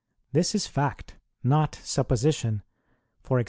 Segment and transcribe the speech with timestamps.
[0.31, 2.63] This is fact, not supposition:
[3.31, 3.37] e.g.